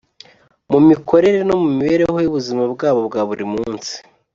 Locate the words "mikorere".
0.89-1.39